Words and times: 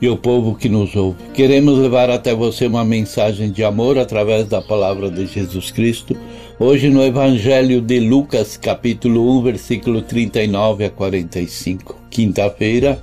e 0.00 0.08
o 0.08 0.16
povo 0.16 0.54
que 0.54 0.68
nos 0.68 0.96
ouve. 0.96 1.18
Queremos 1.34 1.78
levar 1.78 2.10
até 2.10 2.34
você 2.34 2.66
uma 2.66 2.84
mensagem 2.84 3.50
de 3.50 3.62
amor 3.62 3.98
através 3.98 4.46
da 4.46 4.62
palavra 4.62 5.10
de 5.10 5.26
Jesus 5.26 5.70
Cristo, 5.70 6.16
hoje 6.58 6.88
no 6.88 7.02
Evangelho 7.02 7.80
de 7.80 8.00
Lucas, 8.00 8.56
capítulo 8.56 9.38
1, 9.38 9.42
versículo 9.42 10.02
39 10.02 10.84
a 10.84 10.90
45, 10.90 11.96
quinta-feira, 12.10 13.00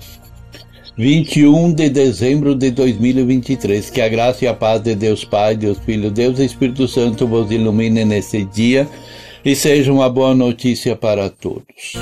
21 0.97 1.73
de 1.73 1.89
dezembro 1.89 2.55
de 2.55 2.71
2023. 2.71 3.89
Que 3.91 4.01
a 4.01 4.09
graça 4.09 4.45
e 4.45 4.47
a 4.47 4.53
paz 4.53 4.81
de 4.81 4.95
Deus 4.95 5.23
Pai, 5.23 5.55
Deus 5.55 5.77
Filho, 5.77 6.09
Deus 6.09 6.39
e 6.39 6.45
Espírito 6.45 6.87
Santo 6.87 7.27
vos 7.27 7.51
ilumine 7.51 8.03
nesse 8.03 8.43
dia 8.45 8.89
e 9.45 9.55
seja 9.55 9.93
uma 9.93 10.09
boa 10.09 10.33
notícia 10.33 10.95
para 10.95 11.29
todos. 11.29 11.93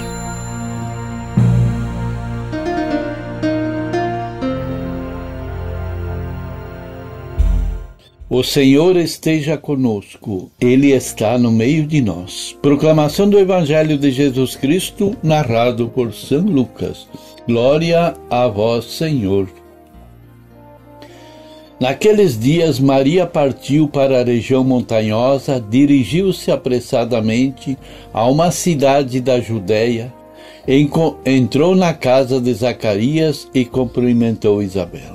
O 8.38 8.44
Senhor 8.44 8.98
esteja 8.98 9.58
conosco, 9.58 10.52
Ele 10.60 10.92
está 10.92 11.38
no 11.38 11.50
meio 11.50 11.88
de 11.88 12.02
nós. 12.02 12.54
Proclamação 12.62 13.30
do 13.30 13.40
Evangelho 13.40 13.98
de 13.98 14.12
Jesus 14.12 14.58
Cristo, 14.58 15.16
narrado 15.24 15.88
por 15.88 16.14
São 16.14 16.42
Lucas. 16.42 17.08
Glória 17.48 18.14
a 18.30 18.46
vós, 18.50 18.84
Senhor. 18.92 19.48
Naqueles 21.80 22.38
dias, 22.38 22.78
Maria 22.78 23.26
partiu 23.26 23.88
para 23.88 24.20
a 24.20 24.26
região 24.26 24.66
montanhosa, 24.66 25.58
dirigiu-se 25.70 26.52
apressadamente 26.52 27.78
a 28.14 28.30
uma 28.30 28.52
cidade 28.52 29.22
da 29.22 29.40
Judéia, 29.40 30.14
entrou 31.26 31.74
na 31.74 31.94
casa 31.94 32.42
de 32.42 32.54
Zacarias 32.54 33.50
e 33.54 33.64
cumprimentou 33.64 34.62
Isabel. 34.62 35.15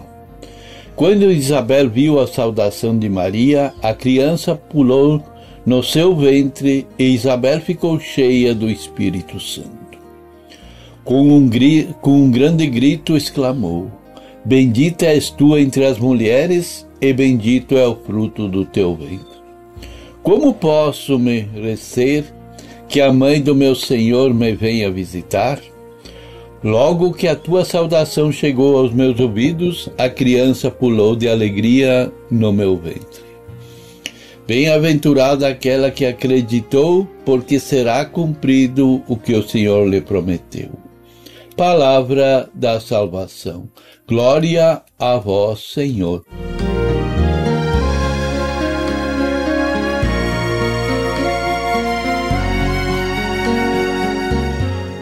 Quando 1.01 1.33
Isabel 1.33 1.89
viu 1.89 2.20
a 2.20 2.27
saudação 2.27 2.98
de 2.98 3.09
Maria, 3.09 3.73
a 3.83 3.95
criança 3.95 4.55
pulou 4.55 5.25
no 5.65 5.83
seu 5.83 6.15
ventre 6.15 6.87
e 6.98 7.05
Isabel 7.15 7.59
ficou 7.59 7.98
cheia 7.98 8.55
do 8.55 8.69
Espírito 8.69 9.41
Santo. 9.41 9.98
Com 11.03 11.23
um, 11.34 11.48
com 12.03 12.25
um 12.25 12.31
grande 12.31 12.67
grito 12.67 13.17
exclamou: 13.17 13.91
Bendita 14.45 15.07
és 15.07 15.31
tu 15.31 15.57
entre 15.57 15.87
as 15.87 15.98
mulheres, 15.98 16.87
e 17.01 17.14
bendito 17.14 17.79
é 17.79 17.87
o 17.87 17.97
fruto 17.97 18.47
do 18.47 18.67
teu 18.67 18.95
ventre. 18.95 19.41
Como 20.23 20.53
posso 20.53 21.19
merecer 21.19 22.27
que 22.87 23.01
a 23.01 23.11
mãe 23.11 23.41
do 23.41 23.55
meu 23.55 23.75
Senhor 23.75 24.35
me 24.35 24.53
venha 24.55 24.91
visitar? 24.91 25.59
Logo 26.62 27.14
que 27.14 27.27
a 27.27 27.34
tua 27.34 27.64
saudação 27.64 28.30
chegou 28.30 28.77
aos 28.77 28.92
meus 28.92 29.19
ouvidos, 29.19 29.89
a 29.97 30.11
criança 30.11 30.70
pulou 30.70 31.17
de 31.17 31.27
alegria 31.27 32.12
no 32.30 32.52
meu 32.52 32.77
ventre. 32.77 33.30
Bem-aventurada 34.47 35.48
aquela 35.48 35.91
que 35.91 36.05
acreditou, 36.05 37.08
porque 37.25 37.58
será 37.58 38.05
cumprido 38.05 39.02
o 39.08 39.17
que 39.17 39.33
o 39.33 39.46
Senhor 39.46 39.89
lhe 39.89 40.02
prometeu. 40.02 40.70
Palavra 41.57 42.51
da 42.52 42.79
salvação. 42.79 43.68
Glória 44.06 44.83
a 44.98 45.17
vós, 45.17 45.61
Senhor. 45.73 46.24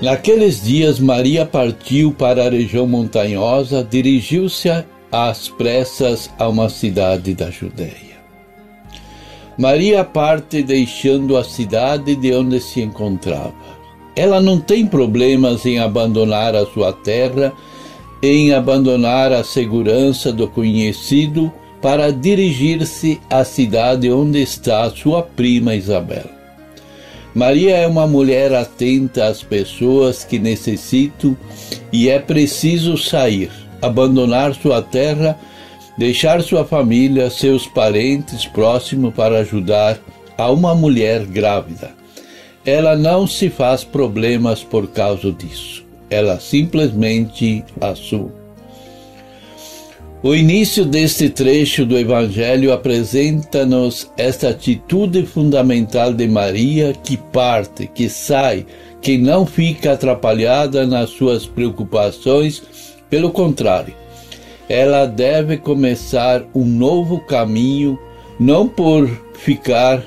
Naqueles 0.00 0.62
dias, 0.62 1.00
Maria 1.00 1.44
partiu 1.44 2.12
para 2.12 2.46
a 2.46 2.50
região 2.50 2.86
montanhosa, 2.86 3.82
dirigiu-se 3.82 4.68
às 5.10 5.48
pressas 5.48 6.30
a 6.38 6.48
uma 6.48 6.68
cidade 6.68 7.34
da 7.34 7.50
Judéia. 7.50 8.18
Maria 9.58 10.04
parte 10.04 10.62
deixando 10.62 11.36
a 11.36 11.42
cidade 11.42 12.14
de 12.14 12.32
onde 12.32 12.60
se 12.60 12.80
encontrava. 12.80 13.52
Ela 14.14 14.40
não 14.40 14.60
tem 14.60 14.86
problemas 14.86 15.66
em 15.66 15.80
abandonar 15.80 16.54
a 16.54 16.64
sua 16.64 16.92
terra, 16.92 17.52
em 18.22 18.54
abandonar 18.54 19.32
a 19.32 19.42
segurança 19.42 20.32
do 20.32 20.46
conhecido 20.46 21.52
para 21.82 22.12
dirigir-se 22.12 23.20
à 23.28 23.42
cidade 23.42 24.08
onde 24.12 24.40
está 24.40 24.88
sua 24.90 25.24
prima 25.24 25.74
Isabel. 25.74 26.37
Maria 27.38 27.76
é 27.76 27.86
uma 27.86 28.04
mulher 28.04 28.52
atenta 28.52 29.28
às 29.28 29.44
pessoas 29.44 30.24
que 30.24 30.40
necessitam 30.40 31.36
e 31.92 32.08
é 32.08 32.18
preciso 32.18 32.98
sair, 32.98 33.48
abandonar 33.80 34.56
sua 34.56 34.82
terra, 34.82 35.38
deixar 35.96 36.42
sua 36.42 36.64
família, 36.64 37.30
seus 37.30 37.64
parentes 37.64 38.44
próximos 38.44 39.14
para 39.14 39.38
ajudar 39.38 40.00
a 40.36 40.50
uma 40.50 40.74
mulher 40.74 41.24
grávida. 41.26 41.92
Ela 42.66 42.96
não 42.96 43.24
se 43.24 43.48
faz 43.48 43.84
problemas 43.84 44.64
por 44.64 44.88
causa 44.88 45.30
disso. 45.30 45.86
Ela 46.10 46.40
simplesmente 46.40 47.64
assume. 47.80 48.32
O 50.20 50.34
início 50.34 50.84
deste 50.84 51.30
trecho 51.30 51.86
do 51.86 51.96
Evangelho 51.96 52.72
apresenta-nos 52.72 54.10
esta 54.16 54.48
atitude 54.48 55.24
fundamental 55.24 56.12
de 56.12 56.26
Maria 56.26 56.92
que 56.92 57.16
parte, 57.16 57.86
que 57.86 58.08
sai, 58.08 58.66
que 59.00 59.16
não 59.16 59.46
fica 59.46 59.92
atrapalhada 59.92 60.84
nas 60.84 61.10
suas 61.10 61.46
preocupações, 61.46 62.60
pelo 63.08 63.30
contrário, 63.30 63.94
ela 64.68 65.06
deve 65.06 65.56
começar 65.56 66.44
um 66.52 66.64
novo 66.64 67.20
caminho, 67.20 67.96
não 68.40 68.66
por 68.66 69.08
ficar 69.34 70.02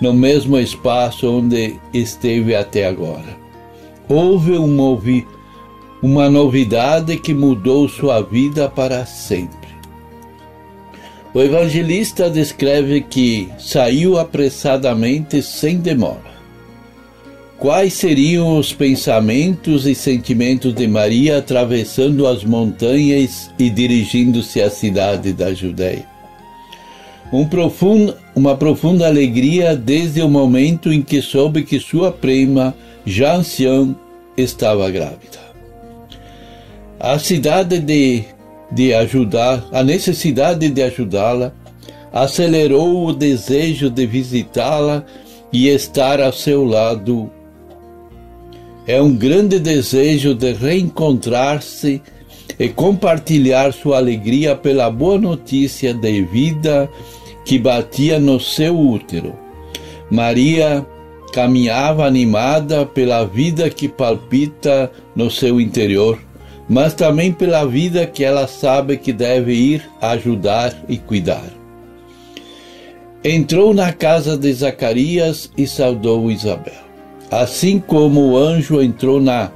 no 0.00 0.12
mesmo 0.14 0.56
espaço 0.56 1.28
onde 1.28 1.74
esteve 1.92 2.54
até 2.54 2.86
agora. 2.86 3.36
Houve 4.08 4.52
um 4.52 4.68
movimento 4.68 5.41
uma 6.02 6.28
novidade 6.28 7.16
que 7.16 7.32
mudou 7.32 7.88
sua 7.88 8.20
vida 8.20 8.68
para 8.68 9.06
sempre. 9.06 9.70
O 11.32 11.40
evangelista 11.40 12.28
descreve 12.28 13.02
que 13.02 13.48
saiu 13.56 14.18
apressadamente 14.18 15.40
sem 15.40 15.78
demora. 15.78 16.32
Quais 17.56 17.92
seriam 17.92 18.58
os 18.58 18.72
pensamentos 18.72 19.86
e 19.86 19.94
sentimentos 19.94 20.74
de 20.74 20.88
Maria 20.88 21.38
atravessando 21.38 22.26
as 22.26 22.42
montanhas 22.42 23.48
e 23.56 23.70
dirigindo-se 23.70 24.60
à 24.60 24.68
cidade 24.68 25.32
da 25.32 25.54
Judéia? 25.54 26.04
Um 27.32 27.46
profundo, 27.46 28.16
uma 28.34 28.56
profunda 28.56 29.06
alegria 29.06 29.76
desde 29.76 30.20
o 30.20 30.28
momento 30.28 30.92
em 30.92 31.00
que 31.00 31.22
soube 31.22 31.62
que 31.62 31.78
sua 31.78 32.10
prima, 32.10 32.74
já 33.06 33.36
anciã, 33.36 33.94
estava 34.36 34.90
grávida 34.90 35.41
a 37.02 37.18
cidade 37.18 37.80
de, 37.80 38.22
de 38.70 38.94
ajudar, 38.94 39.66
a 39.72 39.82
necessidade 39.82 40.70
de 40.70 40.82
ajudá-la, 40.84 41.52
acelerou 42.12 43.06
o 43.06 43.12
desejo 43.12 43.90
de 43.90 44.06
visitá-la 44.06 45.04
e 45.52 45.66
estar 45.66 46.20
ao 46.20 46.32
seu 46.32 46.64
lado. 46.64 47.28
É 48.86 49.02
um 49.02 49.16
grande 49.16 49.58
desejo 49.58 50.32
de 50.32 50.52
reencontrar-se 50.52 52.00
e 52.56 52.68
compartilhar 52.68 53.72
sua 53.72 53.96
alegria 53.96 54.54
pela 54.54 54.88
boa 54.88 55.18
notícia 55.18 55.92
de 55.92 56.22
vida 56.22 56.88
que 57.44 57.58
batia 57.58 58.20
no 58.20 58.38
seu 58.38 58.78
útero. 58.78 59.34
Maria 60.08 60.86
caminhava 61.32 62.06
animada 62.06 62.86
pela 62.86 63.24
vida 63.24 63.68
que 63.68 63.88
palpita 63.88 64.88
no 65.16 65.28
seu 65.28 65.60
interior 65.60 66.16
mas 66.68 66.94
também 66.94 67.32
pela 67.32 67.64
vida 67.64 68.06
que 68.06 68.24
ela 68.24 68.46
sabe 68.46 68.96
que 68.96 69.12
deve 69.12 69.52
ir 69.52 69.82
ajudar 70.00 70.74
e 70.88 70.96
cuidar. 70.96 71.50
Entrou 73.24 73.72
na 73.72 73.92
casa 73.92 74.36
de 74.36 74.52
Zacarias 74.52 75.50
e 75.56 75.66
saudou 75.66 76.30
Isabel. 76.30 76.82
Assim 77.30 77.78
como 77.78 78.30
o 78.30 78.36
anjo 78.36 78.82
entrou 78.82 79.20
na 79.20 79.50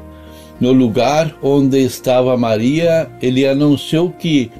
no 0.58 0.72
lugar 0.72 1.36
onde 1.42 1.78
estava 1.78 2.36
Maria, 2.36 3.10
ele 3.20 3.46
anunciou 3.46 4.10
que 4.10 4.50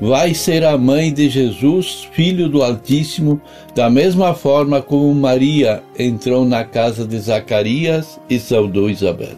vai 0.00 0.34
ser 0.34 0.64
a 0.64 0.76
mãe 0.78 1.12
de 1.12 1.28
Jesus, 1.28 2.08
filho 2.12 2.48
do 2.48 2.62
Altíssimo, 2.62 3.40
da 3.74 3.90
mesma 3.90 4.34
forma 4.34 4.80
como 4.80 5.14
Maria 5.14 5.82
entrou 5.98 6.44
na 6.44 6.64
casa 6.64 7.06
de 7.06 7.18
Zacarias 7.18 8.20
e 8.28 8.38
saudou 8.38 8.90
Isabel. 8.90 9.36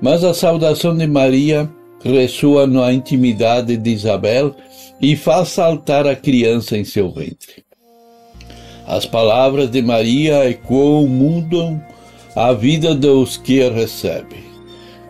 Mas 0.00 0.24
a 0.24 0.34
saudação 0.34 0.96
de 0.96 1.06
Maria 1.06 1.70
ressoa 2.04 2.66
na 2.66 2.92
intimidade 2.92 3.76
de 3.76 3.90
Isabel 3.90 4.54
e 5.00 5.16
faz 5.16 5.48
saltar 5.48 6.06
a 6.06 6.14
criança 6.14 6.76
em 6.76 6.84
seu 6.84 7.10
ventre. 7.10 7.64
As 8.86 9.06
palavras 9.06 9.70
de 9.70 9.80
Maria 9.80 10.48
ecoam, 10.48 11.06
mudam 11.06 11.82
a 12.36 12.52
vida 12.52 12.94
dos 12.94 13.36
que 13.36 13.62
a 13.62 13.70
recebem. 13.70 14.44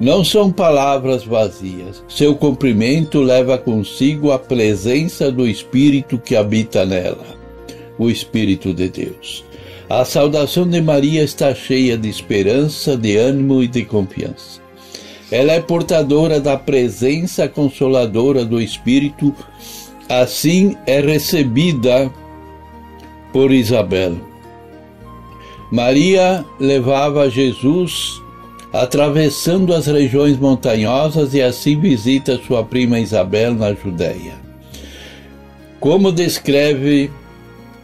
Não 0.01 0.25
são 0.25 0.51
palavras 0.51 1.25
vazias. 1.25 2.03
Seu 2.09 2.35
cumprimento 2.35 3.21
leva 3.21 3.57
consigo 3.57 4.31
a 4.33 4.39
presença 4.39 5.31
do 5.31 5.49
Espírito 5.49 6.19
que 6.19 6.37
habita 6.37 6.85
nela, 6.85 7.27
o 7.99 8.11
Espírito 8.11 8.73
de 8.75 8.89
Deus. 8.89 9.45
A 9.89 10.05
saudação 10.05 10.69
de 10.69 10.81
Maria 10.81 11.23
está 11.23 11.55
cheia 11.55 11.97
de 11.97 12.09
esperança, 12.09 12.97
de 12.97 13.17
ânimo 13.17 13.63
e 13.63 13.69
de 13.69 13.85
confiança. 13.85 14.64
Ela 15.31 15.53
é 15.53 15.61
portadora 15.61 16.39
da 16.39 16.57
presença 16.57 17.49
consoladora 17.49 18.45
do 18.45 18.61
Espírito, 18.61 19.35
assim 20.09 20.77
é 20.87 21.01
recebida 21.01 22.11
por 23.33 23.51
Isabel. 23.51 24.17
Maria 25.73 26.45
levava 26.61 27.29
Jesus 27.29 28.23
atravessando 28.73 29.73
as 29.73 29.87
regiões 29.87 30.37
montanhosas 30.37 31.33
e 31.33 31.41
assim 31.41 31.79
visita 31.79 32.41
sua 32.45 32.65
prima 32.65 32.99
Isabel 32.99 33.55
na 33.55 33.73
Judéia. 33.73 34.35
Como 35.79 36.11
descreve 36.11 37.11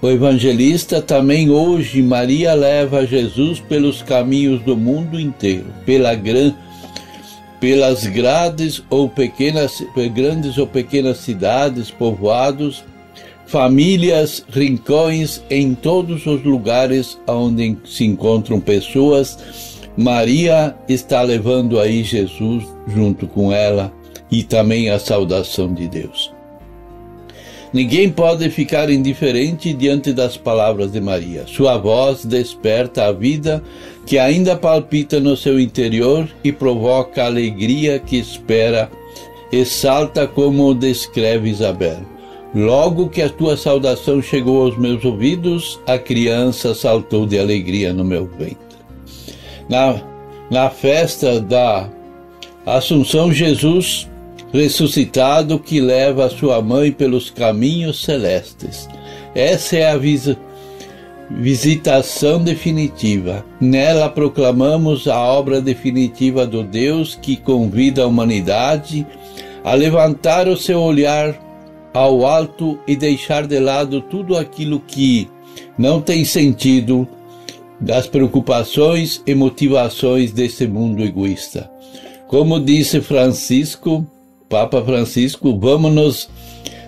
o 0.02 0.08
evangelista, 0.08 1.00
também 1.00 1.50
hoje 1.50 2.02
Maria 2.02 2.54
leva 2.54 3.06
Jesus 3.06 3.60
pelos 3.60 4.02
caminhos 4.02 4.62
do 4.62 4.76
mundo 4.76 5.20
inteiro, 5.20 5.66
pela 5.84 6.14
gran, 6.14 6.54
pelas 7.60 8.06
grades 8.06 8.82
ou 8.88 9.08
pequenas, 9.08 9.84
grandes 10.14 10.56
ou 10.58 10.66
pequenas 10.66 11.18
cidades, 11.18 11.90
povoados, 11.90 12.82
famílias, 13.46 14.44
rincões, 14.48 15.42
em 15.50 15.74
todos 15.74 16.26
os 16.26 16.42
lugares 16.42 17.18
onde 17.26 17.76
se 17.84 18.04
encontram 18.04 18.60
pessoas 18.60 19.36
Maria 19.96 20.74
está 20.88 21.20
levando 21.20 21.80
aí 21.80 22.02
Jesus 22.02 22.64
junto 22.86 23.26
com 23.26 23.52
ela 23.52 23.92
e 24.30 24.42
também 24.42 24.88
a 24.88 24.98
saudação 24.98 25.74
de 25.74 25.88
Deus. 25.88 26.32
Ninguém 27.72 28.10
pode 28.10 28.48
ficar 28.50 28.88
indiferente 28.88 29.72
diante 29.72 30.12
das 30.12 30.36
palavras 30.36 30.92
de 30.92 31.00
Maria. 31.00 31.44
Sua 31.46 31.76
voz 31.76 32.24
desperta 32.24 33.06
a 33.06 33.12
vida 33.12 33.62
que 34.06 34.18
ainda 34.18 34.56
palpita 34.56 35.20
no 35.20 35.36
seu 35.36 35.58
interior 35.60 36.28
e 36.42 36.50
provoca 36.50 37.22
a 37.22 37.26
alegria 37.26 37.98
que 37.98 38.16
espera 38.16 38.90
e 39.52 39.64
salta 39.64 40.26
como 40.26 40.74
descreve 40.74 41.50
Isabel. 41.50 42.00
Logo 42.54 43.08
que 43.08 43.22
a 43.22 43.28
tua 43.28 43.56
saudação 43.56 44.20
chegou 44.20 44.62
aos 44.62 44.76
meus 44.76 45.04
ouvidos, 45.04 45.78
a 45.86 45.96
criança 45.98 46.74
saltou 46.74 47.26
de 47.26 47.38
alegria 47.38 47.92
no 47.92 48.04
meu 48.04 48.26
ventre 48.26 48.70
na, 49.70 50.02
na 50.50 50.68
festa 50.68 51.40
da 51.40 51.88
Assunção, 52.66 53.32
Jesus 53.32 54.06
ressuscitado 54.52 55.58
que 55.58 55.80
leva 55.80 56.26
a 56.26 56.30
sua 56.30 56.60
mãe 56.60 56.90
pelos 56.90 57.30
caminhos 57.30 58.02
celestes. 58.02 58.88
Essa 59.34 59.76
é 59.76 59.90
a 59.90 59.96
vis 59.96 60.36
visitação 61.30 62.42
definitiva. 62.42 63.44
Nela 63.60 64.08
proclamamos 64.08 65.06
a 65.06 65.18
obra 65.18 65.60
definitiva 65.60 66.46
do 66.46 66.64
Deus 66.64 67.14
que 67.20 67.36
convida 67.36 68.02
a 68.02 68.06
humanidade 68.06 69.06
a 69.62 69.74
levantar 69.74 70.48
o 70.48 70.56
seu 70.56 70.80
olhar 70.80 71.38
ao 71.92 72.26
alto 72.26 72.78
e 72.86 72.96
deixar 72.96 73.46
de 73.46 73.58
lado 73.58 74.00
tudo 74.00 74.36
aquilo 74.36 74.80
que 74.80 75.28
não 75.78 76.00
tem 76.00 76.24
sentido 76.24 77.06
das 77.80 78.06
preocupações 78.06 79.22
e 79.26 79.34
motivações 79.34 80.32
desse 80.32 80.66
mundo 80.66 81.02
egoísta. 81.02 81.70
Como 82.28 82.60
disse 82.60 83.00
Francisco, 83.00 84.06
Papa 84.48 84.82
Francisco, 84.82 85.58
vamos 85.58 85.92
nos 85.92 86.28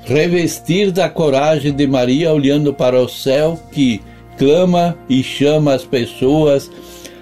revestir 0.04 0.90
da 0.90 1.08
coragem 1.08 1.72
de 1.72 1.86
Maria 1.86 2.32
olhando 2.32 2.74
para 2.74 3.00
o 3.00 3.08
céu 3.08 3.58
que 3.72 4.00
clama 4.38 4.96
e 5.08 5.22
chama 5.22 5.74
as 5.74 5.84
pessoas 5.84 6.70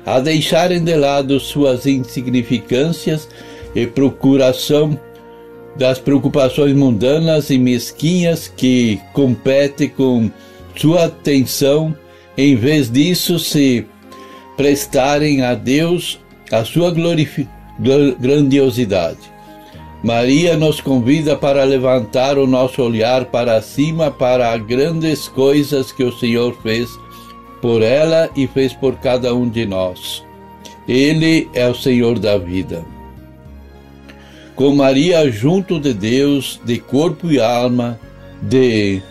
a 0.05 0.19
deixarem 0.21 0.83
de 0.83 0.95
lado 0.97 1.39
suas 1.39 1.87
insignificâncias 1.87 3.29
e 3.75 3.87
procuração 3.87 4.99
das 5.77 5.99
preocupações 5.99 6.75
mundanas 6.75 7.51
e 7.51 7.59
mesquinhas 7.59 8.49
que 8.49 9.01
competem 9.13 9.89
com 9.89 10.31
sua 10.75 11.05
atenção 11.05 11.95
em 12.37 12.57
vez 12.57 12.91
disso, 12.91 13.39
se 13.39 13.87
prestarem 14.57 15.43
a 15.43 15.55
Deus 15.55 16.19
a 16.51 16.65
sua 16.65 16.93
grandiosidade. 18.19 19.19
Maria 20.03 20.57
nos 20.57 20.81
convida 20.81 21.37
para 21.37 21.63
levantar 21.65 22.39
o 22.39 22.47
nosso 22.47 22.83
olhar 22.83 23.27
para 23.27 23.61
cima 23.61 24.11
para 24.11 24.53
as 24.53 24.63
grandes 24.63 25.29
coisas 25.29 25.93
que 25.93 26.03
o 26.03 26.13
Senhor 26.13 26.57
fez 26.63 26.89
por 27.61 27.83
ela 27.83 28.31
e 28.35 28.47
fez 28.47 28.73
por 28.73 28.97
cada 28.97 29.35
um 29.35 29.49
de 29.49 29.67
nós. 29.67 30.25
Ele 30.89 31.49
é 31.53 31.69
o 31.69 31.75
Senhor 31.75 32.19
da 32.19 32.39
vida. 32.39 32.85
Com 34.57 34.75
Maria 34.75 35.31
junto 35.31 35.79
de 35.79 35.93
Deus, 35.93 36.59
de 36.65 36.79
corpo 36.79 37.31
e 37.31 37.41
alma, 37.41 38.01
de 38.43 39.03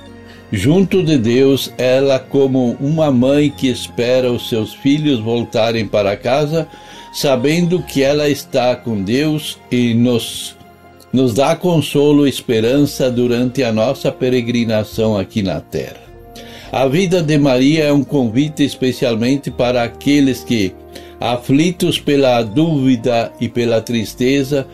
Junto 0.51 1.03
de 1.03 1.15
Deus, 1.15 1.71
ela, 1.77 2.17
como 2.17 2.71
uma 2.79 3.11
mãe 3.11 3.51
que 3.51 3.67
espera 3.67 4.31
os 4.31 4.49
seus 4.49 4.73
filhos 4.73 5.19
voltarem 5.19 5.87
para 5.87 6.17
casa, 6.17 6.67
sabendo 7.13 7.83
que 7.83 8.01
ela 8.01 8.27
está 8.27 8.75
com 8.75 9.03
Deus 9.03 9.59
e 9.69 9.93
nos, 9.93 10.57
nos 11.11 11.33
dá 11.33 11.55
consolo 11.55 12.25
e 12.25 12.29
esperança 12.29 13.09
durante 13.09 13.63
a 13.63 13.71
nossa 13.71 14.11
peregrinação 14.11 15.17
aqui 15.17 15.41
na 15.41 15.59
terra. 15.59 16.09
A 16.71 16.87
vida 16.87 17.21
de 17.21 17.37
Maria 17.37 17.85
é 17.85 17.93
um 17.93 18.03
convite 18.03 18.63
especialmente 18.63 19.49
para 19.49 19.81
aqueles 19.81 20.43
que, 20.43 20.73
aflitos 21.19 21.99
pela 21.99 22.43
dúvida 22.43 23.31
e 23.41 23.49
pela 23.49 23.81
tristeza, 23.81 24.67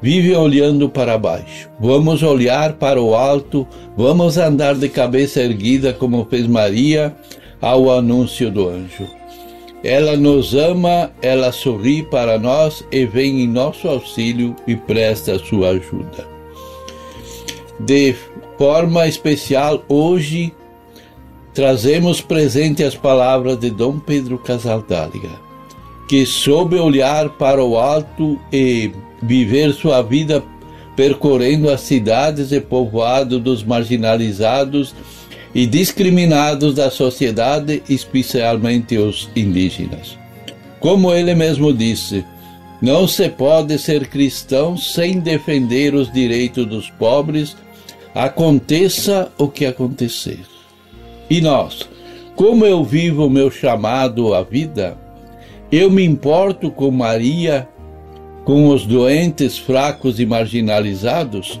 vive 0.00 0.34
olhando 0.34 0.88
para 0.88 1.18
baixo. 1.18 1.68
Vamos 1.78 2.22
olhar 2.22 2.74
para 2.74 3.02
o 3.02 3.14
alto, 3.14 3.66
vamos 3.96 4.38
andar 4.38 4.76
de 4.76 4.88
cabeça 4.88 5.40
erguida 5.40 5.92
como 5.92 6.24
fez 6.30 6.46
Maria 6.46 7.14
ao 7.60 7.90
anúncio 7.90 8.50
do 8.50 8.68
anjo. 8.68 9.19
Ela 9.82 10.16
nos 10.16 10.54
ama, 10.54 11.10
ela 11.22 11.52
sorri 11.52 12.02
para 12.02 12.38
nós 12.38 12.84
e 12.92 13.06
vem 13.06 13.42
em 13.42 13.48
nosso 13.48 13.88
auxílio 13.88 14.54
e 14.66 14.76
presta 14.76 15.38
sua 15.38 15.70
ajuda. 15.70 16.28
De 17.78 18.14
forma 18.58 19.08
especial, 19.08 19.82
hoje 19.88 20.52
trazemos 21.54 22.20
presente 22.20 22.84
as 22.84 22.94
palavras 22.94 23.58
de 23.58 23.70
Dom 23.70 23.98
Pedro 23.98 24.38
Casaldáliga, 24.38 25.30
que 26.06 26.26
soube 26.26 26.76
olhar 26.76 27.30
para 27.30 27.64
o 27.64 27.78
alto 27.78 28.38
e 28.52 28.92
viver 29.22 29.72
sua 29.72 30.02
vida 30.02 30.44
percorrendo 30.94 31.70
as 31.70 31.80
cidades 31.80 32.52
e 32.52 32.60
povoados 32.60 33.40
dos 33.40 33.64
marginalizados 33.64 34.94
e 35.54 35.66
discriminados 35.66 36.74
da 36.74 36.90
sociedade, 36.90 37.82
especialmente 37.88 38.96
os 38.96 39.28
indígenas. 39.34 40.18
Como 40.78 41.12
ele 41.12 41.34
mesmo 41.34 41.72
disse, 41.72 42.24
não 42.80 43.06
se 43.06 43.28
pode 43.28 43.78
ser 43.78 44.08
cristão 44.08 44.76
sem 44.76 45.18
defender 45.18 45.94
os 45.94 46.10
direitos 46.10 46.66
dos 46.66 46.88
pobres, 46.90 47.56
aconteça 48.14 49.30
o 49.36 49.48
que 49.48 49.66
acontecer. 49.66 50.40
E 51.28 51.40
nós, 51.40 51.88
como 52.34 52.64
eu 52.64 52.82
vivo 52.82 53.26
o 53.26 53.30
meu 53.30 53.50
chamado 53.50 54.34
à 54.34 54.42
vida, 54.42 54.96
eu 55.70 55.90
me 55.90 56.04
importo 56.04 56.70
com 56.70 56.90
Maria 56.90 57.68
com 58.44 58.68
os 58.68 58.86
doentes, 58.86 59.58
fracos 59.58 60.18
e 60.18 60.26
marginalizados? 60.26 61.60